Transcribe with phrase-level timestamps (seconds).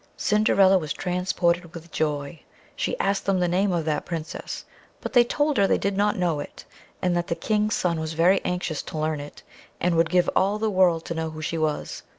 [0.17, 2.39] Cinderilla was transported with joy;
[2.75, 4.65] she asked them the name of that Princess;
[4.99, 6.65] but they told her they did not know it;
[7.03, 9.43] and that the King's son was very anxious to learn it,
[9.79, 12.01] and would give all the world to know who she was.